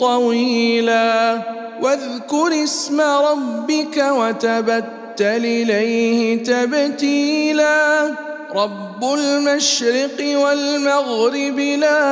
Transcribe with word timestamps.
طويلا 0.00 1.42
واذكر 1.82 2.64
اسم 2.64 3.00
ربك 3.00 4.04
وتبتل 4.10 4.84
إليه 5.44 6.42
تبتيلا 6.44 8.10
رب 8.54 9.04
المشرق 9.14 10.38
والمغرب 10.38 11.58
لا 11.58 12.08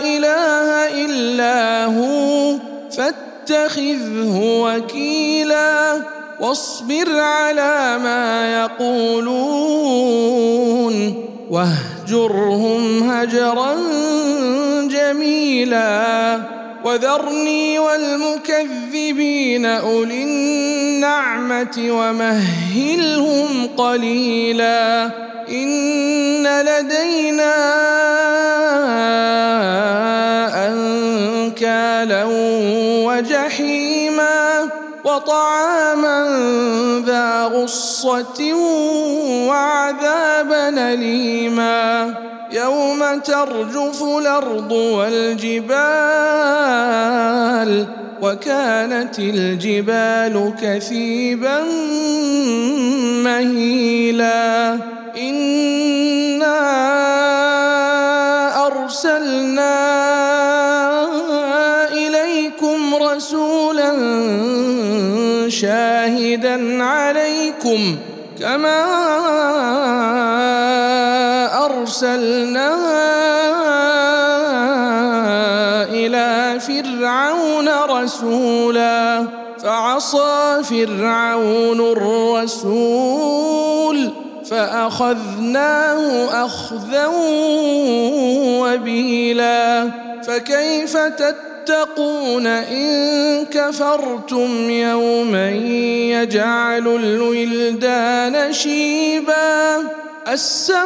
إله 0.00 0.68
إلا 1.04 1.84
هو 1.84 2.56
فاتخذه 2.90 4.40
وكيلا 4.62 6.02
واصبر 6.40 7.20
على 7.20 7.98
ما 8.02 8.54
يقولون 8.62 10.02
واهجرهم 11.50 13.10
هجرا 13.10 13.76
جميلا. 15.12 16.38
وذرني 16.84 17.78
والمكذبين 17.78 19.66
أولي 19.66 20.22
النعمة 20.22 21.86
ومهلهم 21.90 23.68
قليلا. 23.76 25.10
إن 25.48 26.60
لدينا 26.62 27.54
أنكالا 30.68 32.24
وجحيما 33.06 34.68
وطعاما 35.04 36.28
ذا 37.06 37.44
غصة 37.44 38.54
وعذابا 39.48 40.92
أليما. 40.92 42.14
يوم 42.52 43.20
ترجف 43.20 44.02
الأرض 44.02 44.72
والجبال 44.72 45.72
وكانت 48.22 49.18
الجبال 49.18 50.54
كثيبا 50.62 51.62
مهيلا. 53.24 54.78
إنا 55.18 56.58
أرسلنا 58.66 59.92
إليكم 61.92 62.94
رسولا 62.94 63.92
شاهدا 65.48 66.84
عليكم 66.84 67.96
كما 68.42 68.82
أرسلنا 71.64 72.74
إلى 75.84 76.60
فرعون 76.60 77.68
رسولا 77.68 79.26
فعصى 79.62 80.62
فرعون 80.62 81.80
الرسول 81.92 83.32
فأخذناه 84.50 86.26
أخذا 86.44 87.06
وبيلا. 88.60 89.90
فكيف 90.26 90.96
تتقون 91.66 92.46
إن 92.46 93.44
كفرتم 93.44 94.70
يوما 94.70 95.50
يجعل 95.50 96.88
الولدان 96.88 98.52
شيبا. 98.52 99.78
السماء 100.32 100.82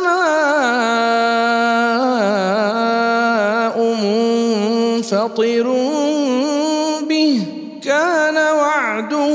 منفطر 4.03 5.67
به 7.09 7.43
كان 7.85 8.37
وعده 8.37 9.29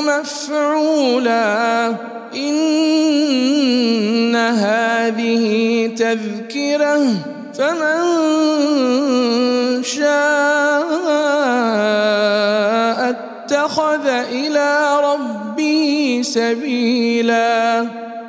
مفعولا. 0.00 1.88
إن 2.36 4.36
هذه 4.36 5.86
تذكرة. 5.96 7.04
فمن 7.54 8.02
شاء 9.82 10.02
اتخذ 13.10 14.06
إلى 14.06 15.00
ربه 15.04 16.20
سبيلا. 16.24 17.86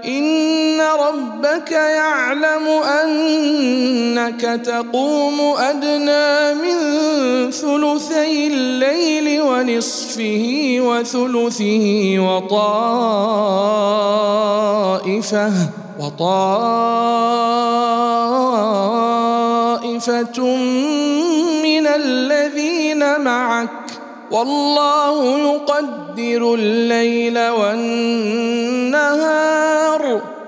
إن 0.07 0.81
ربك 0.81 1.71
يعلم 1.71 2.67
أنك 3.03 4.41
تقوم 4.65 5.41
أدنى 5.57 6.53
من 6.53 6.77
ثلثي 7.51 8.47
الليل 8.47 9.41
ونصفه 9.41 10.77
وثلثه 10.79 12.15
وطائفة 12.19 12.63
وطائفة 15.99 17.42
من 21.63 21.87
الذين 21.87 23.19
معك 23.21 23.69
والله 24.31 25.39
يقدر 25.39 26.53
الليل 26.53 27.49
والنهار 27.49 28.93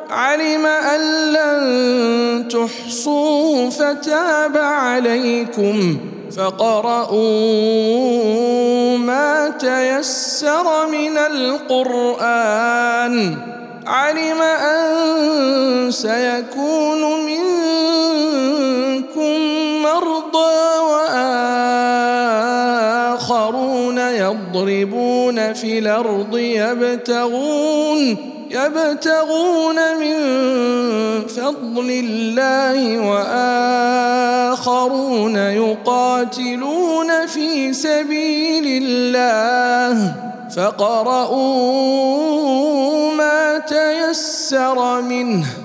علم 0.10 0.66
ان 0.66 1.34
لن 1.34 2.48
تحصوه 2.48 3.70
فتاب 3.70 4.58
عليكم 4.58 5.98
فقرؤوا 6.38 7.18
ما 8.98 9.50
تيسر 9.50 10.88
من 10.88 11.18
القران 11.18 12.36
علم 13.88 14.42
ان 14.42 15.92
سيكون 15.92 17.26
منكم 18.96 19.36
مرضى 19.84 20.80
وآخرون 23.20 23.98
يضربون 23.98 25.54
في 25.54 25.80
الأرض 25.80 26.38
يبتغون 26.38 28.18
يبتغون 28.52 29.76
من 30.00 30.18
فضل 31.28 31.90
الله 31.90 33.00
وآخرون 34.50 35.36
يقاتلون 35.36 37.26
في 37.28 37.74
سبيل 37.74 38.84
الله 38.84 40.14
فقرؤوا 40.56 41.56
ما 43.14 43.58
تيسر 43.58 45.02
منه 45.02 45.65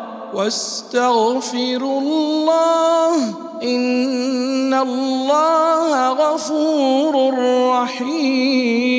واستغفروا 0.41 2.01
الله 2.01 3.15
إن 3.63 4.73
الله 4.73 6.09
غفور 6.09 7.33
رحيم. 7.69 8.90